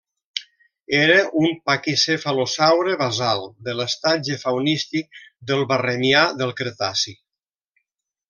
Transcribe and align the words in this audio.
Era 0.99 1.17
un 1.41 1.51
paquicefalosaure 1.71 2.95
basal 3.01 3.43
de 3.67 3.75
l'estatge 3.81 4.39
faunístic 4.45 5.21
del 5.51 5.63
Barremià 5.73 6.25
del 6.43 6.55
Cretaci. 6.63 7.17